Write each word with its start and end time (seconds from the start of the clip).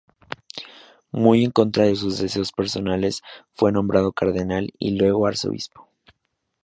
Muy 1.11 1.45
en 1.45 1.51
contra 1.51 1.83
de 1.85 1.95
sus 1.95 2.17
deseos 2.17 2.51
personales, 2.51 3.21
fue 3.53 3.71
nombrado 3.71 4.13
cardenal 4.13 4.71
y 4.79 4.97
luego 4.97 5.27
arzobispo. 5.27 5.89